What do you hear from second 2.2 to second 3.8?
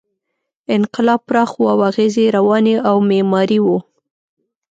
یې رواني او معماري و.